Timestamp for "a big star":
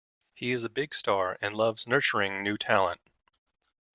0.63-1.37